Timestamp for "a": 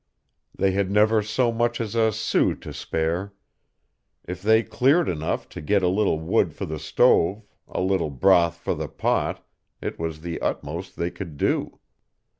1.93-2.11, 5.83-5.87, 7.67-7.81